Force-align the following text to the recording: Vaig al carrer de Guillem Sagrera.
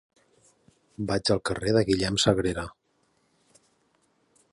Vaig 1.11 1.31
al 1.35 1.41
carrer 1.49 1.73
de 1.77 1.83
Guillem 1.89 2.17
Sagrera. 2.23 2.63